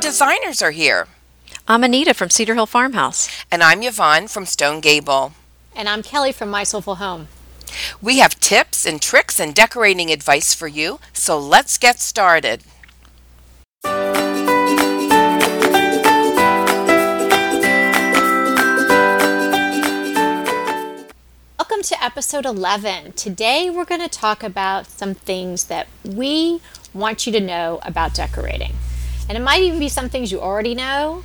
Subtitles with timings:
[0.00, 1.08] designers are here.
[1.68, 3.28] I'm Anita from Cedar Hill Farmhouse.
[3.52, 5.34] And I'm Yvonne from Stone Gable.
[5.76, 7.28] And I'm Kelly from My Soulful Home.
[8.00, 12.62] We have tips and tricks and decorating advice for you, so let's get started.
[21.58, 23.12] Welcome to episode 11.
[23.12, 26.62] Today we're going to talk about some things that we
[26.94, 28.72] want you to know about decorating.
[29.30, 31.22] And it might even be some things you already know,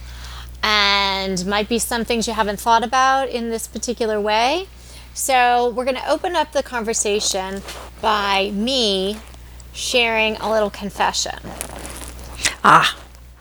[0.62, 4.68] and might be some things you haven't thought about in this particular way.
[5.16, 7.64] So, we're going to open up the conversation
[8.04, 9.18] by me
[9.74, 11.40] sharing a little confession.
[12.64, 12.96] Ah,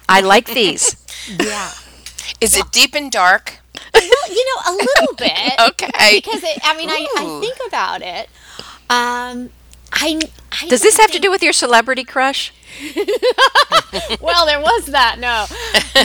[0.08, 0.96] I like these.
[1.38, 1.70] yeah.
[2.40, 3.58] Is it deep and dark?
[3.92, 5.60] Well, you know, a little bit.
[5.60, 6.22] okay.
[6.22, 8.30] Because it, I mean, I, I, think about it.
[8.88, 9.50] Um,
[9.92, 12.52] I, I Does this have to do with your celebrity crush?
[14.20, 15.18] well, there was that.
[15.18, 15.46] No,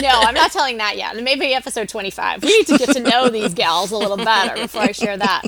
[0.00, 1.16] no, I'm not telling that yet.
[1.22, 2.42] Maybe episode 25.
[2.42, 5.42] We need to get to know these gals a little better before I share that.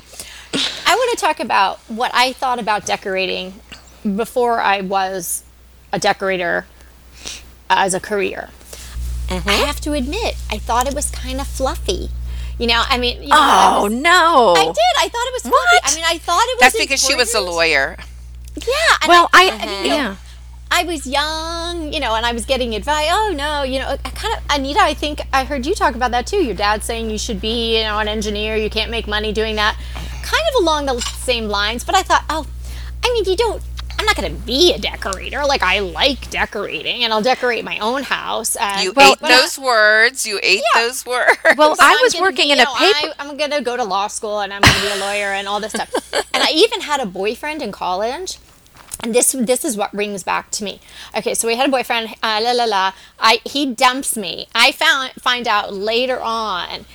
[0.85, 3.53] I want to talk about what I thought about decorating
[4.15, 5.43] before I was
[5.91, 6.65] a decorator
[7.69, 8.49] as a career.
[9.27, 9.49] Mm-hmm.
[9.49, 12.09] I have to admit, I thought it was kind of fluffy.
[12.59, 14.77] You know, I mean, you know, oh was, no, I did.
[14.99, 15.55] I thought it was fluffy.
[15.55, 15.81] What?
[15.91, 16.59] I mean, I thought it was.
[16.59, 17.29] That's because important.
[17.29, 17.97] she was a lawyer.
[18.55, 19.07] Yeah.
[19.07, 20.15] well, I, I, yeah.
[20.71, 23.07] I was young, you know, and I was getting advice.
[23.11, 24.79] Oh no, you know, I kind of Anita.
[24.79, 26.43] I think I heard you talk about that too.
[26.43, 28.55] Your dad saying you should be, you know, an engineer.
[28.55, 29.77] You can't make money doing that.
[30.23, 31.83] Kind of along the same lines.
[31.83, 32.47] But I thought, oh,
[33.03, 33.61] I mean, you don't.
[33.99, 35.45] I'm not going to be a decorator.
[35.45, 38.55] Like I like decorating, and I'll decorate my own house.
[38.55, 40.25] And, you well, ate those I, words.
[40.25, 40.81] You ate yeah.
[40.81, 41.37] those words.
[41.57, 42.97] Well, so I was working be, in a know, paper.
[42.97, 45.27] I, I'm going to go to law school, and I'm going to be a lawyer,
[45.27, 45.93] and all this stuff.
[46.33, 48.37] and I even had a boyfriend in college
[49.03, 50.79] and this this is what rings back to me.
[51.15, 52.15] Okay, so we had a boyfriend.
[52.23, 52.93] Uh, la la la.
[53.19, 54.47] I he dumps me.
[54.55, 56.85] I found find out later on.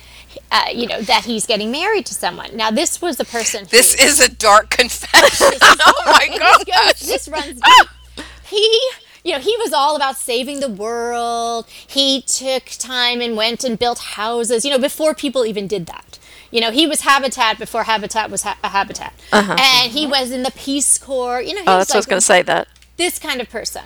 [0.51, 2.55] Uh, you know that he's getting married to someone.
[2.55, 3.61] Now this was the person.
[3.61, 5.57] Who, this is a dark confession.
[5.61, 6.65] oh my god!
[6.99, 8.25] This, this runs deep.
[8.45, 8.89] He
[9.23, 11.67] you know, he was all about saving the world.
[11.69, 16.19] He took time and went and built houses, you know, before people even did that.
[16.51, 19.55] You know, he was Habitat before Habitat was ha- a Habitat, uh-huh.
[19.59, 21.41] and he was in the Peace Corps.
[21.41, 22.41] You know, oh, that's like, what I was going to say.
[22.41, 22.67] That
[22.97, 23.83] this kind of person.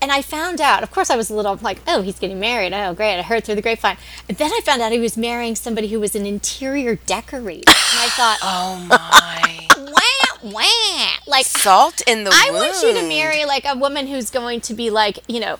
[0.00, 2.72] And I found out, of course, I was a little like, oh, he's getting married.
[2.72, 3.18] Oh, great.
[3.18, 3.96] I heard through the grapevine.
[4.28, 7.64] And then I found out he was marrying somebody who was an interior decorator.
[7.68, 9.66] And I thought, oh my.
[9.76, 11.10] wah, wah.
[11.26, 12.66] Like, salt in the I wound.
[12.72, 15.58] want you to marry like a woman who's going to be like, you know,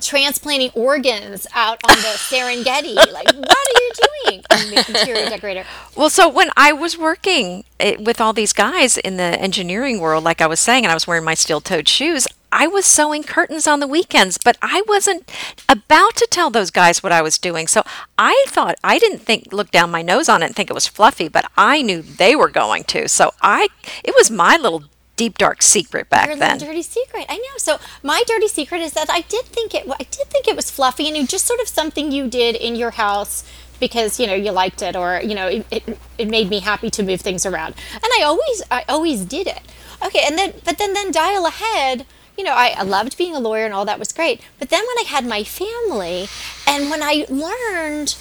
[0.00, 2.94] transplanting organs out on the Serengeti.
[3.12, 3.90] like, what are you
[4.24, 4.44] doing,
[4.88, 5.64] interior decorator?
[5.96, 10.24] Well, so when I was working eh, with all these guys in the engineering world,
[10.24, 13.66] like I was saying, and I was wearing my steel-toed shoes, I was sewing curtains
[13.66, 15.30] on the weekends, but I wasn't
[15.68, 17.66] about to tell those guys what I was doing.
[17.66, 17.82] So
[18.16, 20.86] I thought I didn't think look down my nose on it and think it was
[20.86, 23.08] fluffy, but I knew they were going to.
[23.08, 23.68] So I
[24.02, 24.84] it was my little
[25.18, 26.58] deep dark secret back Your then.
[26.58, 27.26] dirty secret.
[27.28, 27.56] I know.
[27.58, 29.86] So my dirty secret is that I did think it.
[29.90, 32.76] I did think it was fluffy, and it just sort of something you did in
[32.76, 33.44] your house
[33.80, 36.88] because you know you liked it, or you know it, it, it made me happy
[36.90, 37.74] to move things around.
[37.92, 39.60] And I always I always did it.
[40.06, 42.06] Okay, and then but then then dial ahead.
[42.38, 44.40] You know, I, I loved being a lawyer and all that was great.
[44.60, 46.28] But then when I had my family,
[46.68, 48.14] and when I learned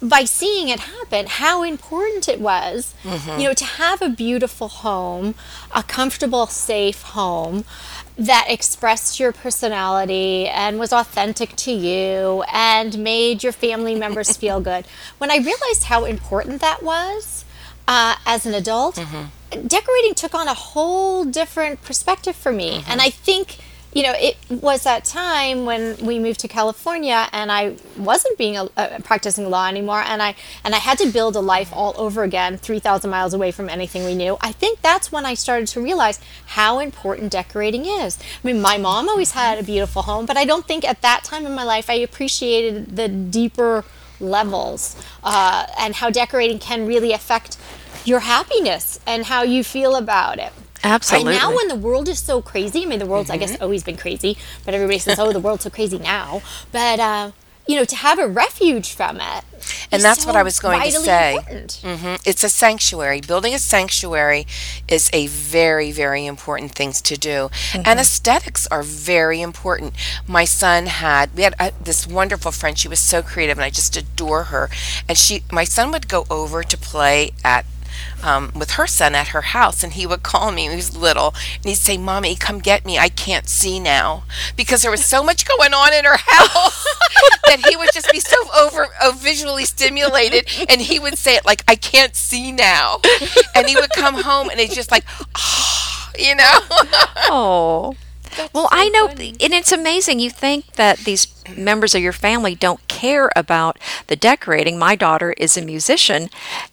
[0.00, 3.40] by seeing it happen how important it was mm-hmm.
[3.40, 5.34] you know to have a beautiful home
[5.74, 7.64] a comfortable safe home
[8.16, 14.60] that expressed your personality and was authentic to you and made your family members feel
[14.60, 14.86] good
[15.18, 17.44] when i realized how important that was
[17.88, 19.66] uh, as an adult mm-hmm.
[19.66, 22.90] decorating took on a whole different perspective for me mm-hmm.
[22.90, 23.58] and i think
[23.92, 28.56] you know, it was that time when we moved to California, and I wasn't being
[28.56, 28.68] a,
[29.02, 32.58] practicing law anymore, and I and I had to build a life all over again,
[32.58, 34.36] three thousand miles away from anything we knew.
[34.40, 38.18] I think that's when I started to realize how important decorating is.
[38.20, 41.24] I mean, my mom always had a beautiful home, but I don't think at that
[41.24, 43.84] time in my life I appreciated the deeper
[44.20, 47.56] levels uh, and how decorating can really affect
[48.04, 50.52] your happiness and how you feel about it.
[50.84, 51.32] Absolutely.
[51.32, 53.34] Right now, when the world is so crazy, I mean, the world's, mm-hmm.
[53.34, 53.62] I guess, mm-hmm.
[53.62, 56.42] always been crazy, but everybody says, oh, the world's so crazy now.
[56.72, 57.30] But, uh,
[57.68, 59.44] you know, to have a refuge from it.
[59.92, 61.38] And that's so what I was going to say.
[61.46, 62.16] Mm-hmm.
[62.24, 63.20] It's a sanctuary.
[63.20, 64.46] Building a sanctuary
[64.88, 67.50] is a very, very important thing to do.
[67.50, 67.82] Mm-hmm.
[67.84, 69.94] And aesthetics are very important.
[70.26, 72.78] My son had, we had uh, this wonderful friend.
[72.78, 74.70] She was so creative and I just adore her.
[75.06, 77.66] And she, my son would go over to play at
[78.22, 80.68] um, with her son at her house, and he would call me.
[80.68, 82.98] He was little, and he'd say, "Mommy, come get me.
[82.98, 84.24] I can't see now,"
[84.56, 86.86] because there was so much going on in her house
[87.46, 91.46] that he would just be so over oh, visually stimulated, and he would say it
[91.46, 93.00] like, "I can't see now,"
[93.54, 95.04] and he would come home, and it's just like,
[95.36, 96.60] oh, you know.
[97.30, 97.94] Oh.
[98.54, 100.20] well, I know, and it's amazing.
[100.20, 104.78] You think that these members of your family don't care about the decorating.
[104.78, 106.30] My daughter is a musician,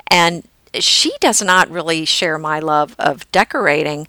[0.07, 0.48] and
[0.83, 4.07] she does not really share my love of decorating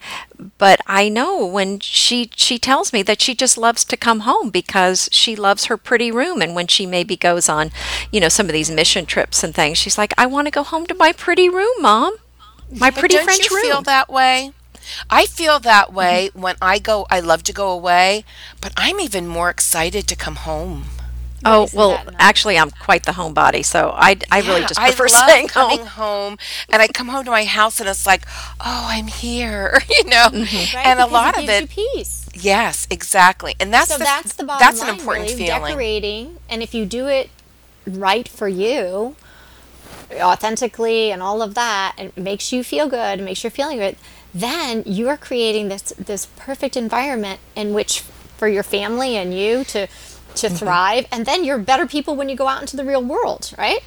[0.59, 4.51] but i know when she she tells me that she just loves to come home
[4.51, 7.71] because she loves her pretty room and when she maybe goes on
[8.11, 10.63] you know some of these mission trips and things she's like i want to go
[10.63, 12.17] home to my pretty room mom
[12.71, 14.53] my But pretty don't french you room feel that way?
[15.11, 15.97] I feel that mm-hmm.
[15.97, 17.07] way when I go.
[17.11, 18.25] I love to go away,
[18.61, 20.85] but I'm even more excited to come home.
[21.49, 22.19] Oh well, nice?
[22.19, 25.49] actually, I'm quite the homebody, so I, I really Yeah, just I prefer love staying
[25.49, 25.87] coming home.
[25.87, 26.39] home,
[26.73, 28.25] and I come home to my house, and it's like,
[28.61, 30.29] oh, I'm here, you know.
[30.33, 30.75] Mm-hmm.
[30.75, 30.91] Right?
[30.91, 32.29] And a Because lot it of gives it, you peace.
[32.35, 34.89] yes, exactly, and that's So the, that's the bottom that's line.
[34.89, 35.85] an important really, feeling.
[35.85, 37.31] Decorating, and if you do it
[37.87, 39.17] right for you,
[40.13, 43.79] authentically, and all of that, and it makes you feel good, it makes you feeling
[43.79, 43.97] good,
[44.35, 48.03] then you are creating this this perfect environment in which
[48.37, 49.87] for your family and you to
[50.37, 50.57] to Mm-hmm.
[50.57, 53.81] thrive, and then you're better people when you go out into the real world, right?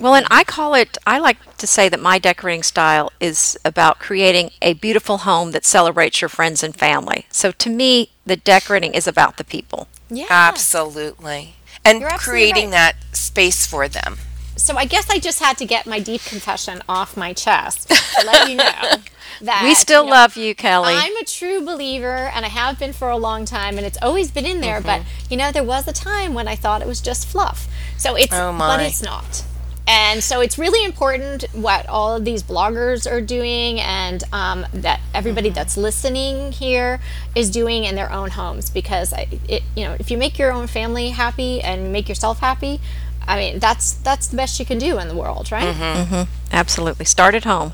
[0.00, 3.98] Well, and I call it, I like to say that my decorating style is about
[3.98, 7.26] creating a beautiful home that celebrates your friends and family.
[7.30, 9.88] So to me, the decorating is about the people.
[10.08, 10.26] Yeah.
[10.30, 11.54] Absolutely,
[11.84, 12.94] and absolutely creating right.
[13.10, 14.18] that space for them.
[14.56, 18.26] So I guess I just had to get my deep confession off my chest to
[18.26, 18.96] let you know
[19.42, 20.94] that We still you know, love you, Kelly.
[20.94, 24.30] I'm a true believer, and I have been for a long time, and it's always
[24.30, 24.80] been in there.
[24.80, 25.26] But Mm-hmm.
[25.30, 27.66] you know, there was a time when I thought it was just fluff.
[27.96, 29.44] So it's, Oh, but it's not.
[29.90, 35.00] And so it's really important what all of these bloggers are doing, and um, that
[35.14, 37.00] everybody that's listening here
[37.34, 38.68] is doing in their own homes.
[38.68, 39.14] Because
[39.48, 42.80] it, you know, if you make your own family happy and make yourself happy,
[43.26, 46.26] I mean, that's that's the best you can do in the world, right?
[46.52, 47.06] Absolutely.
[47.06, 47.72] Start at home.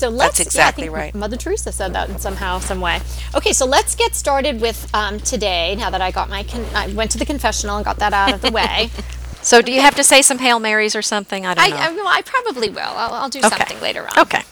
[0.00, 0.38] So let's.
[0.38, 1.14] yeah, I exactly think right.
[1.14, 3.00] Mother Teresa said that in somehow, some way.
[3.34, 5.76] Okay, so let's get started with um, today.
[5.76, 8.32] Now that I got my, con- I went to the confessional and got that out
[8.32, 8.90] of the way.
[9.42, 11.46] So do you have to say some Hail Marys or something?
[11.46, 11.76] I don't I, know.
[11.76, 12.80] I, well, I probably will.
[12.80, 13.48] I'll, I'll do okay.
[13.48, 14.18] something later on.
[14.18, 14.42] Okay.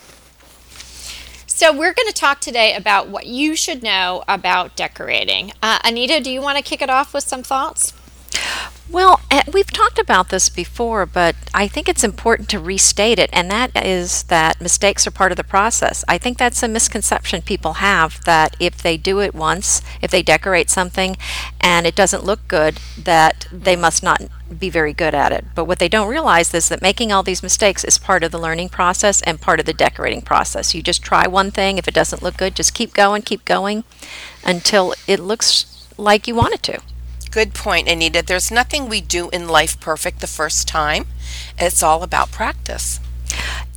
[1.45, 5.51] So we're going to talk today about what you should know about decorating.
[5.61, 7.93] Uh, Anita, do you want to kick it off with some thoughts?
[8.91, 13.29] Well, eh, we've talked about this before, but I think it's important to restate it,
[13.31, 16.03] and that is that mistakes are part of the process.
[16.07, 20.23] I think that's a misconception people have that if they do it once, if they
[20.23, 21.17] decorate something
[21.61, 24.23] and it doesn't look good, that they must not
[24.57, 25.45] be very good at it.
[25.53, 28.39] But what they don't realize is that making all these mistakes is part of the
[28.39, 30.73] learning process and part of the decorating process.
[30.73, 33.83] You just try one thing, if it doesn't look good, just keep going, keep going
[34.43, 36.81] until it looks like you want it to.
[37.31, 38.23] Good point, Anita.
[38.25, 41.05] There's nothing we do in life perfect the first time.
[41.57, 42.99] It's all about practice.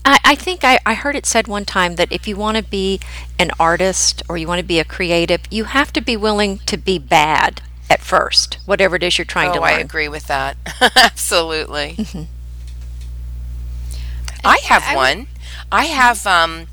[0.04, 2.62] I, I think I, I heard it said one time that if you want to
[2.62, 2.98] be
[3.38, 6.76] an artist or you want to be a creative, you have to be willing to
[6.76, 7.60] be bad
[7.90, 10.56] at first, whatever it is you're trying to Oh, I agree with that.
[10.96, 11.96] Absolutely.
[14.44, 15.26] I have I- one.
[15.70, 16.66] I have um,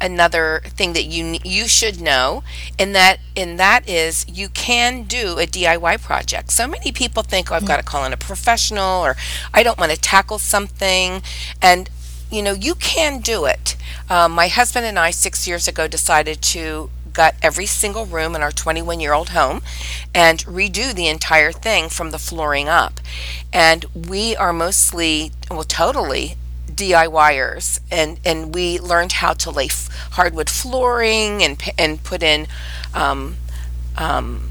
[0.00, 2.42] another thing that you you should know,
[2.78, 6.50] and that and that is you can do a DIY project.
[6.50, 9.16] So many people think, oh, I've got to call in a professional, or
[9.52, 11.22] I don't want to tackle something,
[11.62, 11.90] and
[12.30, 13.76] you know you can do it.
[14.10, 18.42] Um, my husband and I six years ago decided to gut every single room in
[18.42, 19.62] our 21 year old home
[20.14, 23.00] and redo the entire thing from the flooring up.
[23.52, 26.36] And we are mostly, well, totally
[26.76, 32.46] DIYers, and and we learned how to lay f- hardwood flooring and and put in
[32.94, 33.36] um,
[33.96, 34.50] um,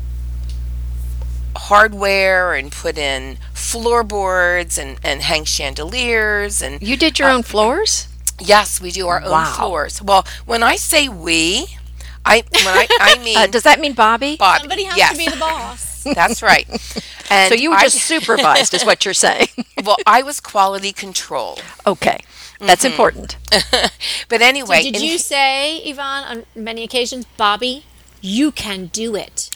[1.55, 8.07] hardware and put in floorboards and and hang chandeliers and You did your own floors?
[8.39, 10.01] yes, we do our own floors.
[10.01, 11.65] Well, when I say we,
[12.25, 14.35] I when I I mean Uh, does that mean Bobby?
[14.37, 14.59] Bobby.
[14.61, 15.92] Somebody has yes, to be the boss.
[16.03, 16.67] That's right.
[17.29, 19.47] And so you were I- just supervised, is what you're saying.
[19.83, 21.57] well, I was quality control.
[21.87, 22.67] okay, mm-hmm.
[22.67, 23.37] that's important.
[24.29, 27.85] But anyway, Did in- you say, Yvonne, on many occasions, Bobby,
[28.21, 29.49] you can do it?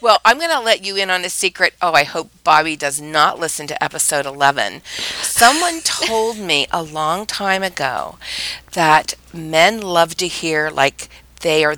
[0.00, 1.74] Well, I'm going to let you in on a secret.
[1.80, 4.82] Oh, I hope Bobby does not listen to episode 11.
[5.20, 8.18] Someone told me a long time ago
[8.72, 11.08] that men love to hear like
[11.42, 11.76] they are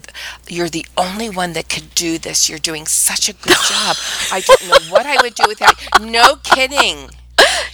[0.48, 2.48] you're the only one that could do this.
[2.48, 3.96] You're doing such a good job.
[4.32, 6.06] I don't know what I would do without you.
[6.06, 7.10] No kidding.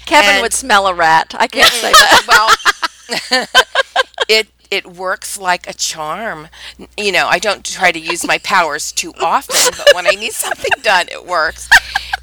[0.06, 1.34] Kevin And- would smell a rat.
[1.38, 2.24] I can't say that.
[2.26, 3.46] well,
[4.28, 6.48] it it works like a charm.
[6.96, 10.32] You know, I don't try to use my powers too often, but when I need
[10.32, 11.68] something done, it works.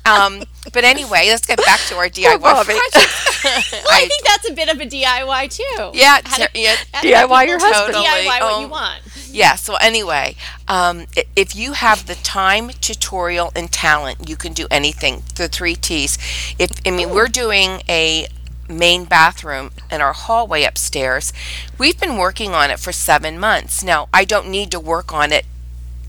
[0.07, 2.73] Um, but anyway, let's get back to our DIY Bobby.
[2.73, 3.23] projects.
[3.47, 5.91] Well, I think that's a bit of a DIY too.
[5.97, 8.05] yeah, to- yeah, DIY your people to husband.
[8.05, 8.61] DIY what Totally.
[8.61, 8.69] you Oh.
[8.69, 9.01] want.
[9.29, 10.35] Yeah, so anyway,
[10.67, 15.23] um, if you have the time, tutorial, and talent, you can do anything.
[15.35, 16.17] The three T's.
[16.59, 18.27] If I mean, we're doing a
[18.67, 21.31] main bathroom in our hallway upstairs.
[21.77, 23.83] We've been working on it for seven months.
[23.83, 25.45] Now, I don't need to work on it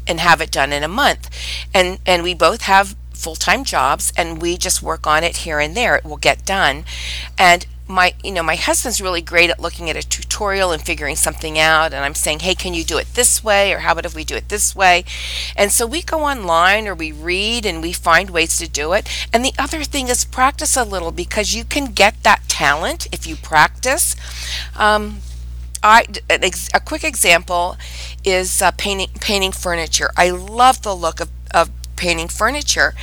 [0.08, 1.28] and have it done in a month.
[1.74, 5.76] And and we both have full-time jobs and we just work on it here and
[5.76, 5.96] there.
[5.96, 6.84] It will get done.
[7.36, 11.16] And my you know, my husband's really great at looking at a tutorial and figuring
[11.16, 14.04] something out and I'm saying, "Hey, can you do it this way or how about
[14.04, 15.04] if we do it this way?"
[15.56, 19.08] And so we go online or we read and we find ways to do it.
[19.32, 23.26] And the other thing is practice a little because you can get that talent if
[23.26, 24.14] you practice.
[24.76, 25.20] Um,
[25.82, 27.76] a quick example
[28.24, 30.10] is uh, painting painting furniture.
[30.16, 32.94] I love the look of, of painting furniture,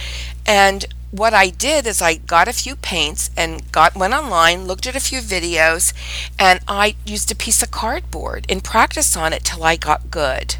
[0.45, 4.87] and what I did is I got a few paints and got went online, looked
[4.87, 5.93] at a few videos,
[6.37, 10.55] and I used a piece of cardboard and practiced on it till I got good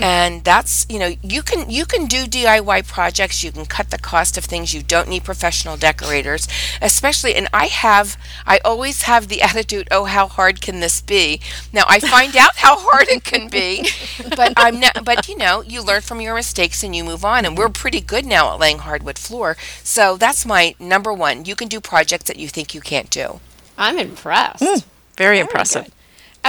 [0.00, 3.42] and that's you know you can you can do DIY projects.
[3.44, 4.74] You can cut the cost of things.
[4.74, 6.48] You don't need professional decorators
[6.80, 8.16] especially and I have
[8.46, 11.40] I always have the attitude oh how hard can this be?
[11.72, 13.86] Now I find out how hard it can be
[14.36, 17.44] but I'm not but you know you learn from your mistakes and you move on
[17.44, 19.56] and we're pretty good now at laying hardwood floor.
[19.82, 21.44] So that's my number one.
[21.44, 23.40] You can do projects that you think you can't do.
[23.76, 24.62] I'm impressed.
[24.62, 24.82] Very
[25.16, 25.84] Very impressive.
[25.84, 25.92] good.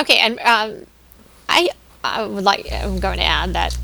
[0.02, 0.86] Okay, and um,
[2.14, 2.72] I, would like.
[2.72, 3.78] I'm going to add that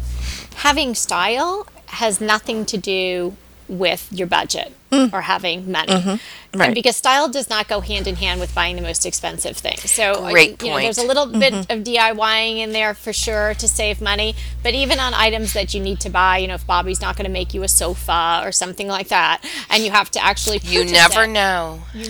[0.56, 3.36] having style has nothing to do
[3.68, 5.12] with your budget mm.
[5.14, 6.16] or having money, mm-hmm.
[6.52, 6.74] And Right.
[6.74, 9.78] because style does not go hand in hand with buying the most expensive thing.
[9.78, 11.40] So, uh, Great you know, there's a little mm-hmm.
[11.40, 14.36] bit of DIYing in there for sure to save money.
[14.62, 17.26] But even on items that you need to buy, you know, if Bobby's not going
[17.26, 20.84] to make you a sofa or something like that, and you have to actually you
[20.84, 22.10] never it, know the,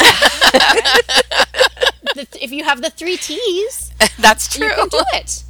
[2.41, 5.43] if you have the three T's, that's true you can do it.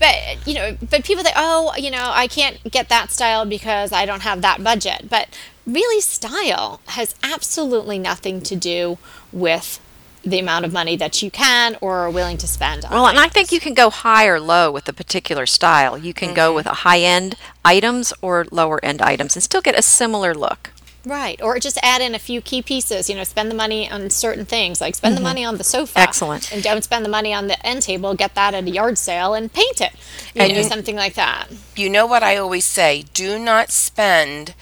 [0.00, 3.92] But you know, but people think, oh, you know, I can't get that style because
[3.92, 5.08] I don't have that budget.
[5.08, 5.28] But
[5.66, 8.98] really, style has absolutely nothing to do
[9.30, 9.78] with
[10.22, 12.92] the amount of money that you can or are willing to spend on.
[12.92, 15.96] Well, and I think you can go high or low with a particular style.
[15.96, 16.56] You can go mm-hmm.
[16.56, 20.72] with a high end items or lower end items and still get a similar look.
[21.04, 23.08] Right, or just add in a few key pieces.
[23.08, 25.24] You know, spend the money on certain things, like spend the mm-hmm.
[25.24, 25.98] money on the sofa.
[25.98, 26.52] Excellent.
[26.52, 28.14] And don't spend the money on the end table.
[28.14, 29.92] Get that at a yard sale and paint it.
[30.34, 31.48] You And know, you- something like that.
[31.76, 34.54] you know what I always say do not spend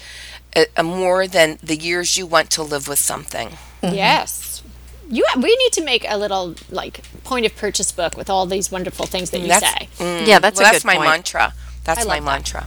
[0.57, 3.51] a, a more than the years you want to live with something.
[3.83, 3.95] Mm-hmm.
[3.95, 4.63] Yes.
[5.11, 8.71] You we need to make a little like point of purchase book with all these
[8.71, 9.89] wonderful things that you That's- say.
[10.05, 11.09] Mm, yeah, that's well, a that's good my point.
[11.09, 11.55] mantra.
[11.85, 12.31] That's I my love that.
[12.31, 12.67] mantra.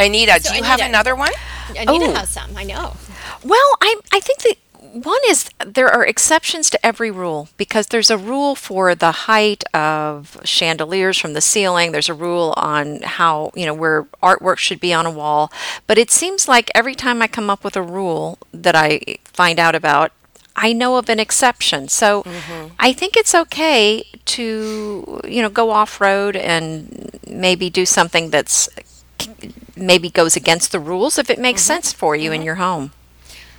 [0.00, 1.32] Anita, So do you have another one?
[1.76, 2.14] Anita Oh.
[2.14, 2.96] has some, I know.
[3.44, 4.56] Well, I I think that
[4.92, 9.62] one is there are exceptions to every rule because there's a rule for the height
[9.72, 11.92] of chandeliers from the ceiling.
[11.92, 15.52] There's a rule on how you know where artwork should be on a wall.
[15.86, 19.58] But it seems like every time I come up with a rule that I find
[19.60, 20.12] out about,
[20.56, 21.88] I know of an exception.
[21.88, 22.74] So mm-hmm.
[22.78, 28.68] I think it's okay to you know go off road and maybe do something that's
[29.80, 31.74] maybe goes against the rules if it makes mm-hmm.
[31.74, 32.46] sense for you in mm-hmm.
[32.46, 32.92] your home.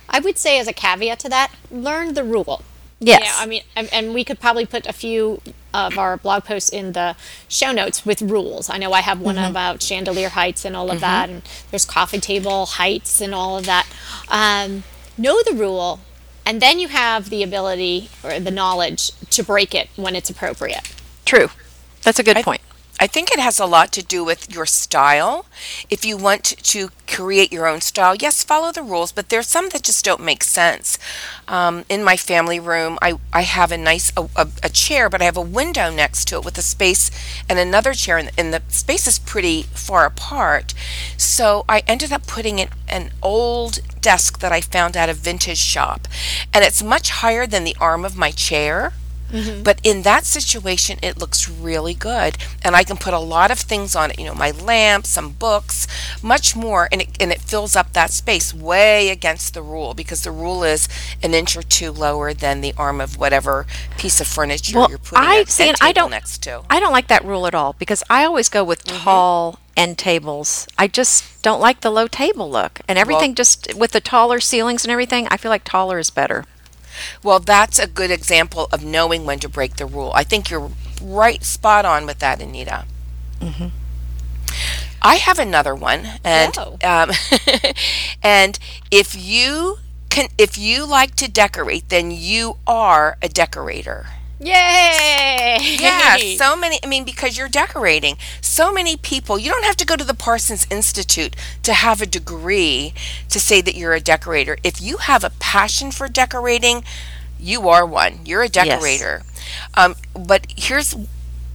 [0.08, 2.62] I would say as a caveat to that, learn the rule.
[3.00, 3.20] Yes.
[3.20, 5.40] You know, I mean, and, and we could probably put a few
[5.74, 7.16] of our blog posts in the
[7.48, 8.70] show notes with rules.
[8.70, 9.50] I know I have one mm-hmm.
[9.50, 13.66] about chandelier heights and all of that, and there's coffee table heights and all of
[13.66, 13.86] that.
[14.28, 14.84] Um,
[15.18, 16.00] know the rule,
[16.46, 20.94] and then you have the ability or the knowledge to break it when it's appropriate.
[21.24, 21.48] True.
[22.02, 22.60] That's a good point.
[23.02, 25.46] I think it has a lot to do with your style.
[25.90, 29.70] If you want to create your own style, yes, follow the rules, but there's some
[29.70, 31.00] that just don't make sense.
[31.48, 35.20] Um, in my family room, I, I have a nice a, a, a chair, but
[35.20, 37.10] I have a window next to it with a space
[37.48, 40.72] and another chair, and, and the space is pretty far apart.
[41.16, 45.58] So I ended up putting in an old desk that I found at a vintage
[45.58, 46.06] shop,
[46.54, 48.92] and it's much higher than the arm of my chair.
[49.32, 49.62] Mm-hmm.
[49.62, 52.36] But in that situation, it looks really good.
[52.62, 55.30] And I can put a lot of things on it, you know, my lamp, some
[55.30, 55.86] books,
[56.22, 56.88] much more.
[56.92, 60.62] And it, and it fills up that space way against the rule because the rule
[60.62, 60.88] is
[61.22, 63.66] an inch or two lower than the arm of whatever
[63.98, 66.62] piece of furniture Well, you're putting I see, and I table don't- next to.
[66.68, 69.04] I don't like that rule at all because I always go with mm-hmm.
[69.04, 70.68] tall end tables.
[70.76, 72.80] I just don't like the low table look.
[72.86, 76.44] And everything just with the taller ceilings and everything, I feel like taller is better.
[77.22, 80.12] Well, that's a good example of knowing when to break the rule.
[80.14, 80.70] I think you're
[81.02, 82.84] right spot on with that, Anita.
[85.02, 86.78] I have another one, and Go.
[86.84, 87.10] um,
[88.22, 88.58] and
[88.90, 89.78] if you
[90.10, 94.06] can, if you like to decorate, then you are a decorator.
[94.42, 95.58] Yay!
[95.78, 96.78] Yeah, so many.
[96.82, 98.16] I mean, because you're decorating.
[98.40, 99.38] So many people.
[99.38, 102.92] You don't have to go to the Parsons Institute to have a degree
[103.28, 104.58] to say that you're a decorator.
[104.64, 106.82] If you have a passion for decorating,
[107.38, 108.20] you are one.
[108.24, 109.22] You're a decorator.
[109.74, 110.94] Um, but here's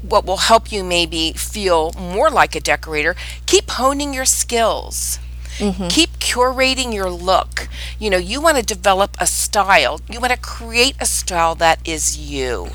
[0.01, 3.15] what will help you maybe feel more like a decorator.
[3.45, 5.19] Keep honing your skills.
[5.57, 5.87] Mm-hmm.
[5.87, 7.67] Keep curating your look.
[7.99, 10.01] You know, you want to develop a style.
[10.09, 12.69] You want to create a style that is you.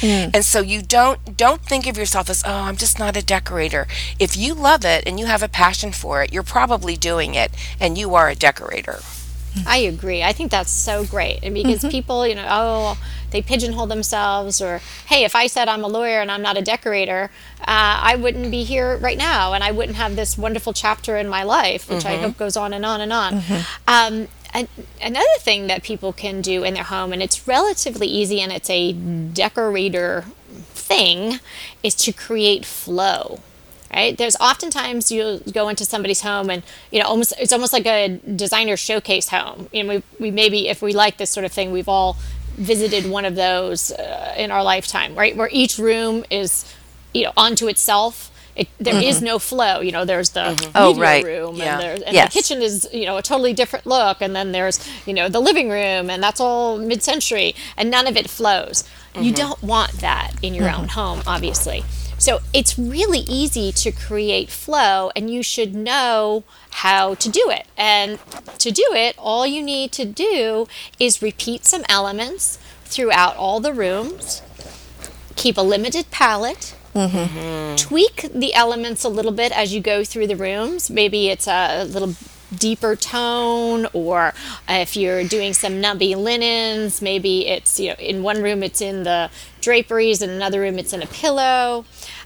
[0.00, 0.34] Mm.
[0.34, 3.86] And so you don't don't think of yourself as, "Oh, I'm just not a decorator."
[4.18, 7.52] If you love it and you have a passion for it, you're probably doing it
[7.78, 9.00] and you are a decorator.
[9.66, 10.22] I agree.
[10.22, 11.40] I think that's so great.
[11.42, 12.98] And because people, you know, oh,
[13.30, 16.62] they pigeonhole themselves, or hey, if I said I'm a lawyer and I'm not a
[16.62, 17.30] decorator,
[17.60, 21.28] uh, I wouldn't be here right now, and I wouldn't have this wonderful chapter in
[21.28, 23.34] my life, which I hope goes on and on and on.
[23.88, 24.68] Um, and
[25.00, 28.68] another thing that people can do in their home, and it's relatively easy, and it's
[28.68, 30.26] a decorator
[30.74, 31.40] thing,
[31.82, 33.40] is to create flow
[33.92, 34.16] right?
[34.16, 38.20] There's oftentimes you go into somebody's home and you know almost it's almost like a
[38.36, 39.68] designer showcase home.
[39.72, 42.16] You know we, we maybe if we like this sort of thing we've all
[42.56, 45.36] visited one of those uh, in our lifetime right?
[45.36, 46.72] Where each room is
[47.12, 48.30] you know onto itself.
[48.54, 49.24] It, there is mm-hmm.
[49.24, 49.80] no flow.
[49.80, 50.70] You know there's the mm-hmm.
[50.74, 51.24] Oh, media right.
[51.24, 51.72] room Yeah.
[51.72, 52.32] and, there's, and Yes.
[52.32, 54.20] the kitchen is you know a totally different look.
[54.20, 58.16] And then there's you know the living room and that's all mid-century and none of
[58.16, 58.84] it flows.
[59.14, 59.34] You mm-hmm.
[59.34, 61.84] don't want that in your own home obviously
[62.22, 67.66] so it's really easy to create flow and you should know how to do it.
[67.76, 68.20] And
[68.58, 70.68] to do it all you need to do
[71.00, 74.40] is repeat some elements throughout all the rooms.
[75.34, 76.76] Keep a limited palette.
[76.94, 77.74] Mm-hmm.
[77.74, 80.90] Tweak the elements a little bit as you go through the rooms.
[80.90, 82.14] Maybe it's a little
[82.56, 84.34] deeper tone, or
[84.68, 89.04] if you're doing some nubby linens, maybe it's you know in one room it's in
[89.04, 91.84] the draperies, in another room it's in a pillow,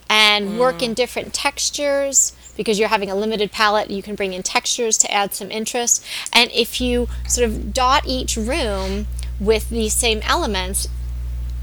[0.09, 0.59] and hmm.
[0.59, 2.33] work in different textures.
[2.57, 6.03] Because you're having a limited palette, you can bring in textures to add some interest.
[6.33, 9.07] And if you sort of dot each room
[9.39, 10.89] with these same elements,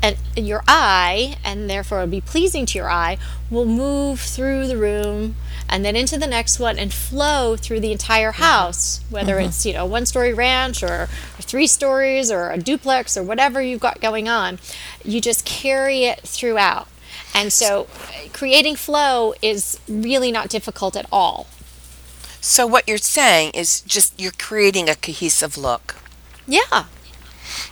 [0.04, 3.18] and your eye, and therefore it'll be pleasing to your eye,
[3.50, 5.36] will move through the room
[5.70, 8.44] and then into the next one and flow through the entire mm-hmm.
[8.44, 9.48] house, whether mm-hmm.
[9.48, 13.62] it's you know one story ranch or, or three stories or a duplex or whatever
[13.62, 14.60] you've got going on.
[15.06, 16.90] You just carry it throughout.
[17.34, 17.88] And so
[18.34, 21.48] creating flow is really not difficult at all.
[22.42, 25.96] So what you're saying is just you're creating a cohesive look.
[26.46, 26.86] Yeah.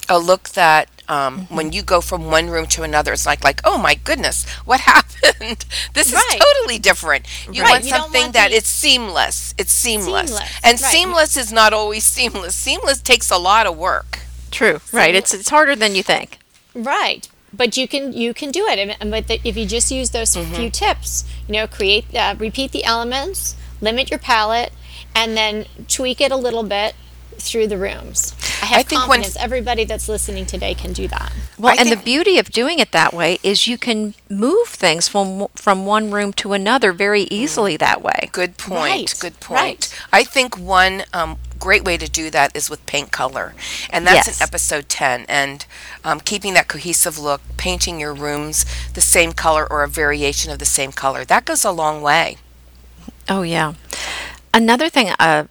[0.08, 3.60] a look that um, when you go from one room to another, it's like like
[3.69, 4.38] oh my goodness,
[4.69, 5.65] what happened?
[5.93, 6.39] this is Right.
[6.47, 7.24] totally different.
[7.52, 9.54] You Right, want you something want that the- it's seamless.
[9.58, 10.91] It's seamless, Seamless, and right.
[10.93, 12.56] seamless is not always seamless.
[12.56, 14.19] Seamless takes a lot of work.
[14.52, 14.80] True.
[14.91, 15.13] Right.
[15.15, 16.39] It's it's harder than you think.
[16.74, 17.28] Right.
[17.54, 20.36] But you can you can do it, and, but the, if you just use those
[20.38, 24.71] few tips, you know, create uh, repeat the elements, limit your palette,
[25.13, 26.95] and then tweak it a little bit
[27.38, 28.36] through the rooms.
[28.62, 31.32] I have I think when- confidence everybody that's listening today can do that.
[31.58, 35.08] Well, I and the beauty of doing it that way is you can move things
[35.08, 38.30] from from one room to another very easily that way.
[38.32, 38.74] Good point.
[38.82, 39.60] Right, Good point.
[39.62, 40.00] right.
[40.12, 43.54] I think one um, great way to do that is with paint color,
[43.91, 44.39] and that's Yes.
[44.39, 45.26] in episode ten.
[45.30, 45.65] And
[46.04, 50.60] um, keeping that cohesive look, painting your rooms the same color or a variation of
[50.60, 52.38] the same color, that goes a long way.
[53.30, 53.74] Oh yeah.
[54.54, 55.46] Another thing uh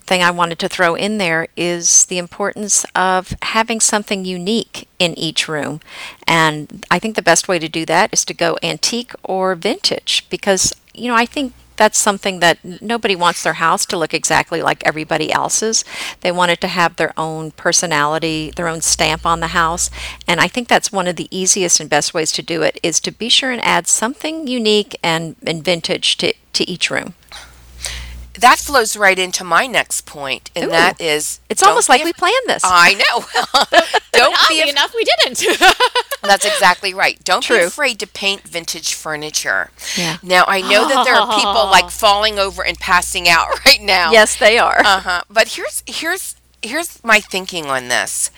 [0.00, 5.18] thing I wanted to throw in there is the importance of having something unique in
[5.18, 5.80] each room.
[6.26, 10.26] And I think the best way to do that is to go antique or vintage
[10.30, 14.60] because you know, I think that's something that nobody wants their house to look exactly
[14.60, 15.84] like everybody else's.
[16.20, 19.88] They want it to have their own personality, their own stamp on the house.
[20.26, 23.00] And I think that's one of the easiest and best ways to do it is
[23.00, 27.14] to be sure and add something unique and, and vintage to, to each room.
[28.40, 30.70] That flows right into my next point, and Ooh.
[30.70, 32.62] that is It's almost like af- we planned this.
[32.64, 33.24] I know.
[34.12, 34.60] don't be.
[34.62, 35.58] Af- enough, we didn't.
[36.22, 37.22] that's exactly right.
[37.24, 39.70] Don't be afraid to paint vintage furniture.
[39.96, 40.18] Yeah.
[40.22, 44.12] Now I know that there are people like falling over and passing out right now.
[44.12, 44.80] yes, they are.
[44.80, 45.22] Uh huh.
[45.30, 48.30] But here's here's here's my thinking on this.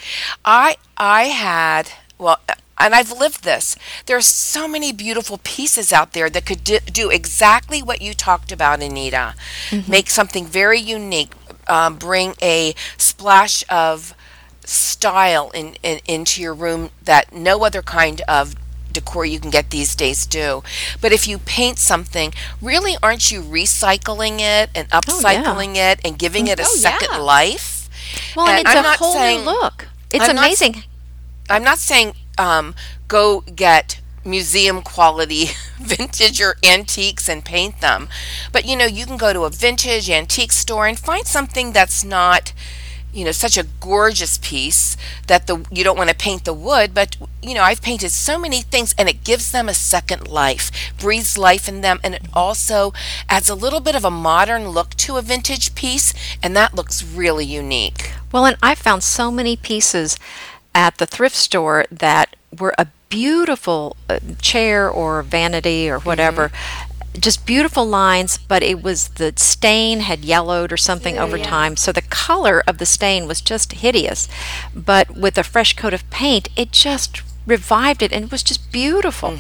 [0.45, 2.39] I I had well,
[2.81, 3.77] and I've lived this.
[4.07, 8.15] There are so many beautiful pieces out there that could do, do exactly what you
[8.15, 9.35] talked about, Anita.
[9.87, 11.33] Make something very unique.
[11.69, 14.15] Um, bring a splash of
[14.65, 18.55] style in, in into your room that no other kind of
[18.93, 20.63] decor you can get these days do.
[21.01, 25.43] But if you paint something, really aren't you recycling it and Oh, yeah.
[25.45, 27.19] upcycling it and giving it a Oh, second yeah.
[27.19, 27.89] life?
[28.35, 29.87] Well, and, And it's I'm a not whole saying- new look.
[30.13, 30.83] It's I'm not amazing.
[31.49, 32.75] I'm not saying um,
[33.07, 35.47] go get museum quality
[35.79, 38.09] vintage or antiques and paint them,
[38.51, 42.03] but you know you can go to a vintage antique store and find something that's
[42.03, 42.53] not
[43.13, 46.95] you know such a gorgeous piece that the you don't want to paint the wood
[46.95, 50.71] but you know I've painted so many things and it gives them a second life
[50.97, 52.93] breathes life in them and it also
[53.29, 57.03] adds a little bit of a modern look to a vintage piece and that looks
[57.03, 58.13] really unique.
[58.33, 60.17] Well, and I found so many pieces
[60.75, 66.51] at the thrift store that were a beautiful uh, chair or vanity or whatever.
[67.19, 71.77] Just beautiful lines, but it was the stain had yellowed or something over time.
[71.77, 74.29] So the color of the stain was just hideous.
[74.75, 78.71] But with a fresh coat of paint, it just revived it and it was just
[78.71, 79.31] beautiful.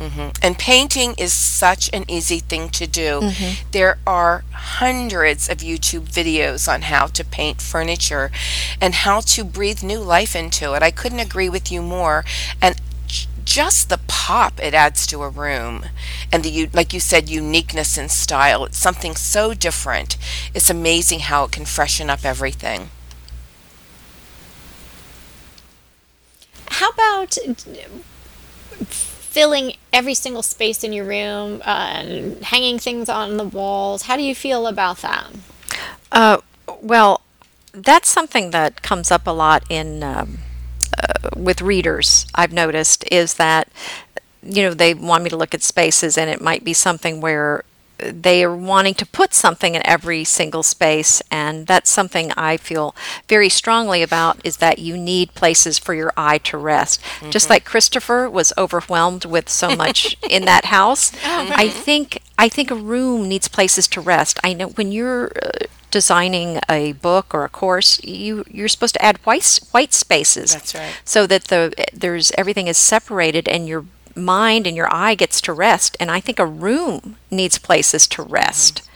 [0.00, 0.30] Mm-hmm.
[0.42, 3.20] And painting is such an easy thing to do.
[3.20, 3.68] Mm-hmm.
[3.70, 8.30] There are hundreds of YouTube videos on how to paint furniture
[8.80, 10.82] and how to breathe new life into it.
[10.82, 12.24] I couldn't agree with you more.
[12.62, 12.80] And
[13.44, 15.84] just the pop it adds to a room
[16.32, 20.16] and the like you said uniqueness and style it's something so different
[20.54, 22.90] it's amazing how it can freshen up everything
[26.68, 27.36] How about
[29.30, 34.02] filling every single space in your room and hanging things on the walls?
[34.02, 35.28] How do you feel about that?
[36.10, 36.38] Uh,
[36.82, 37.22] well,
[37.72, 40.38] that's something that comes up a lot in um,
[40.98, 42.26] uh, with readers.
[42.34, 43.68] I've noticed is that
[44.42, 47.64] you know they want me to look at spaces, and it might be something where
[48.02, 52.94] they are wanting to put something in every single space, and that's something I feel
[53.28, 54.40] very strongly about.
[54.44, 59.24] Is that you need places for your eye to rest, just like Christopher was overwhelmed
[59.24, 61.12] with so much in that house.
[61.24, 64.38] I think I think a room needs places to rest.
[64.42, 69.02] I know when you're uh, designing a book or a course, you you're supposed to
[69.04, 70.52] add white white spaces.
[70.52, 71.00] That's right.
[71.04, 73.84] So that the there's everything is separated and your
[74.16, 75.96] mind and your eye gets to rest.
[76.00, 78.88] And I think a room needs places to rest.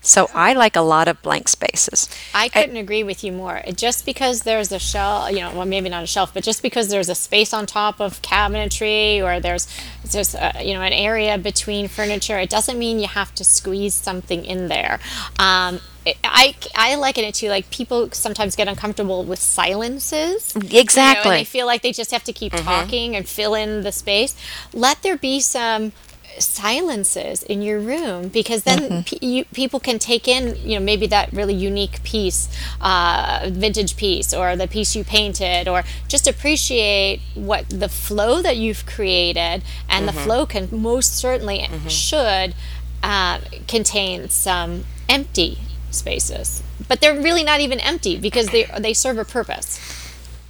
[0.00, 2.08] So I like a lot of blank spaces.
[2.32, 3.62] I couldn't agree with you more.
[3.74, 6.88] Just because there's a shelf, you know, well, maybe not a shelf, but just because
[6.88, 9.66] there's a space on top of cabinetry or there's
[10.12, 13.94] there's a, you know an area between furniture, it doesn't mean you have to squeeze
[13.94, 15.00] something in there.
[15.38, 15.80] Um,
[16.24, 20.54] I I liken it to like people sometimes get uncomfortable with silences.
[20.54, 21.30] you know, and Exactly.
[21.38, 24.34] they feel like they just have to keep talking and fill in the space.
[24.72, 25.92] Let there be some
[26.38, 31.06] silences in your room because then pe- you, people can take in you know maybe
[31.06, 32.48] that really unique piece
[32.80, 38.56] uh, vintage piece or the piece you painted or just appreciate what the flow that
[38.56, 42.54] you've created and the flow can most certainly should
[43.02, 45.58] uh, contain some empty
[45.90, 46.62] spaces.
[46.86, 49.78] But they're really not even empty because they they serve a purpose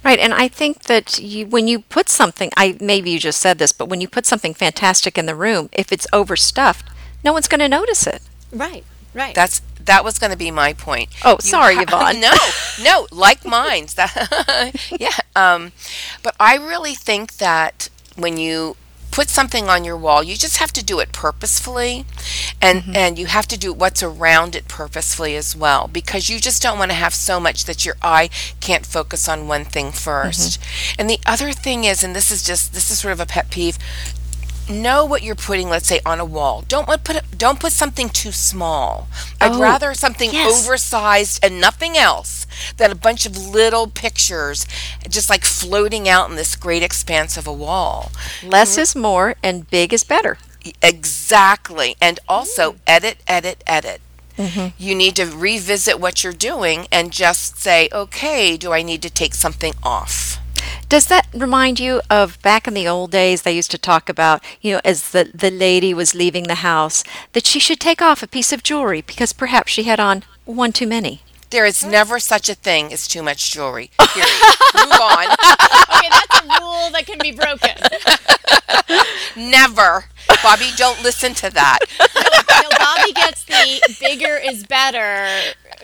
[0.03, 3.57] Right, and I think that you, when you put something, I maybe you just said
[3.57, 6.89] this, but when you put something fantastic in the room, if it's overstuffed,
[7.23, 8.21] no one's going to notice it.
[8.51, 8.83] right
[9.13, 11.09] right That's that was going to be my point.
[11.25, 12.19] Oh, sorry, Yvonne.
[12.21, 12.31] no,
[12.81, 13.95] no, like mine's.
[13.95, 15.17] That, yeah.
[15.35, 15.71] Um,
[16.21, 18.75] but I really think that when you
[19.11, 22.05] put something on your wall, you just have to do it purposefully,
[22.61, 22.95] and Mm-hmm.
[22.95, 26.77] and you have to do what's around it purposefully as well, because you just don't
[26.79, 30.95] want to have so much that your eye can't focus on one thing 1st Mm-hmm.
[30.99, 33.49] And the other thing is, and this is just this is sort of a pet
[33.49, 33.77] peeve
[34.69, 36.63] know what you're putting let's say on a wall.
[36.67, 39.07] Don't want put don't put something too small.
[39.41, 40.65] I'd Oh, rather something yes.
[40.65, 42.45] oversized and nothing else
[42.77, 44.65] than a bunch of little pictures
[45.09, 48.11] just like floating out in this great expanse of a wall.
[48.43, 50.37] Less is more, and big is better.
[50.81, 51.95] exactly.
[52.01, 52.77] And also mm.
[52.87, 54.01] edit edit edit.
[54.37, 54.67] Mm-hmm.
[54.77, 59.09] You need to revisit what you're doing and just say okay do i need to
[59.09, 60.28] take something off
[60.89, 63.43] Does that remind you of back in the old days?
[63.43, 67.03] They used to talk about, you know, as the, the lady was leaving the house,
[67.33, 70.71] that she should take off a piece of jewelry because perhaps she had on one
[70.73, 71.21] too many.
[71.51, 74.41] there is never such a thing as too much jewelry period
[74.75, 75.25] move on
[75.93, 77.75] okay that's a rule that can be broken
[79.35, 80.05] Never.
[80.43, 81.79] Bobby, don't listen to that.
[81.99, 85.27] no, Bobby gets the bigger is better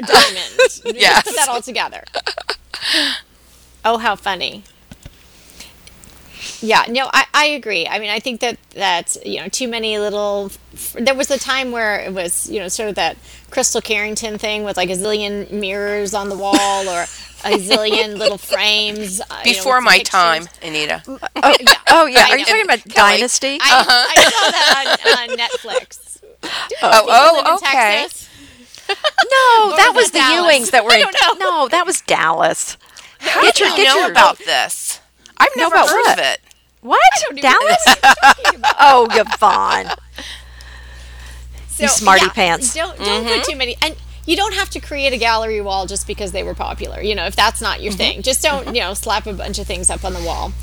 [0.05, 0.51] diamond.
[0.57, 1.23] We just Yes.
[1.23, 2.03] Put that all together.
[3.83, 4.63] Oh, how funny.
[6.61, 7.87] Yeah, no, I, I agree.
[7.87, 10.51] I mean, I think that that you know too many little.
[10.93, 13.17] There was a time where it was you know sort of that
[13.51, 17.01] Krystle Carrington thing with like a zillion mirrors on the wall, or
[17.45, 19.21] a zillion little frames.
[19.21, 20.09] uh, you know, Before my pictures.
[20.11, 21.01] time, Anita.
[21.07, 21.19] Oh,
[21.89, 22.27] oh yeah.
[22.29, 23.17] Are you talking about Kelly.
[23.17, 23.57] Dynasty?
[23.61, 26.01] I, I saw that on, on Netflix.
[26.83, 27.05] Oh,
[27.43, 28.01] oh, okay.
[28.03, 28.29] Texas.
[28.87, 30.55] no, that was was the Dallas?
[30.55, 31.07] Ewings that were I in.
[31.11, 31.45] don't know.
[31.63, 32.77] No, that was Dallas.
[33.19, 34.84] How Get do your- you get know your- about this?
[35.37, 36.19] I've never about heard what?
[36.19, 36.41] of it.
[36.81, 37.01] What?
[37.41, 37.85] Dallas?
[38.79, 39.87] oh, Yvonne.
[41.67, 42.73] So, smarty pants.
[42.73, 43.51] Don't don't put mm-hmm.
[43.51, 43.95] too many and
[44.25, 47.01] you don't have to create a gallery wall just because they were popular.
[47.01, 47.97] You know, if that's not your mm-hmm.
[47.97, 48.75] thing, just don't mm-hmm.
[48.75, 50.53] you know slap a bunch of things up on the wall.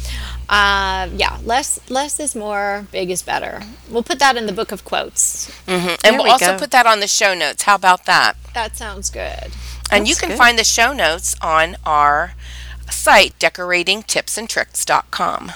[0.48, 3.62] Um, yeah, less less is more, big is better.
[3.90, 5.50] We'll put that in the book of quotes.
[5.68, 6.58] And we'll we also go.
[6.58, 7.62] put that on the show notes.
[7.62, 8.36] How about that?
[8.54, 9.52] That sounds good.
[9.90, 10.38] And you can good.
[10.38, 12.34] find the show notes on our
[13.02, 15.52] site, decoratingtipsandtricks.com.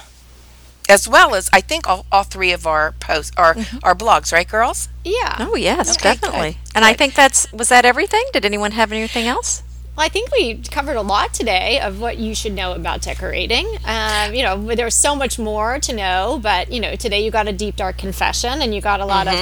[0.89, 4.47] As well as, I think, all, all three of our posts, our, our blogs, right,
[4.49, 4.89] girls?
[5.05, 5.37] Yeah.
[5.41, 6.53] Oh yes, Okay, definitely.
[6.53, 8.23] good, And I think that's was that everything?
[8.33, 9.63] Did anyone have anything else?
[9.97, 13.67] Well, I think we covered a lot today of what you should know about decorating.
[13.85, 17.49] Um, you know, there's so much more to know, but you know, today you got
[17.49, 19.35] a deep dark confession, and you got a lot of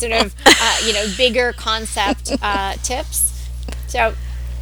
[0.00, 3.48] sort of uh, you know bigger concept uh, tips.
[3.86, 4.14] So,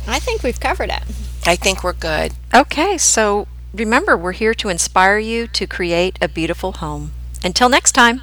[0.06, 1.02] I think we've covered it.
[1.48, 2.32] I think we're good.
[2.52, 7.12] Okay, so remember we're here to inspire you to create a beautiful home.
[7.44, 8.22] Until next time.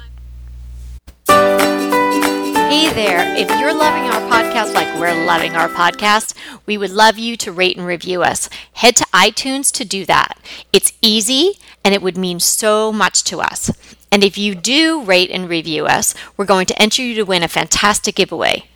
[1.26, 3.34] Hey there.
[3.34, 6.34] If you're loving our podcast like we're loving our podcast,
[6.66, 8.50] we would love you to rate and review us.
[8.74, 10.38] Head to iTunes to do that.
[10.72, 13.70] It's easy and it would mean so much to us.
[14.12, 17.42] And if you do rate and review us, we're going to enter you to win
[17.42, 18.66] a fantastic giveaway.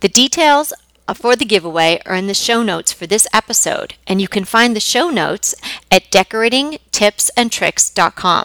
[0.00, 0.72] The details
[1.06, 4.44] Uh, for the giveaway are in the show notes for this episode, and you can
[4.44, 5.54] find the show notes
[5.90, 8.44] at decoratingtipsandtricks.com.